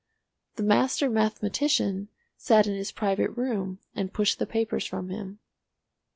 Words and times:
The 0.55 0.63
master 0.63 1.11
mathematician 1.11 2.07
sat 2.35 2.65
in 2.65 2.73
his 2.73 2.91
private 2.91 3.29
room 3.37 3.77
and 3.93 4.11
pushed 4.11 4.39
the 4.39 4.47
papers 4.47 4.83
from 4.87 5.09
him. 5.09 5.37